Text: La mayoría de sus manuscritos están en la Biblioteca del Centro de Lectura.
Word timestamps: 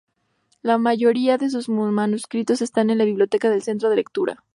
La 0.63 0.79
mayoría 0.79 1.37
de 1.37 1.51
sus 1.51 1.69
manuscritos 1.69 2.63
están 2.63 2.89
en 2.89 2.97
la 2.97 3.05
Biblioteca 3.05 3.51
del 3.51 3.61
Centro 3.61 3.87
de 3.91 3.97
Lectura. 3.97 4.43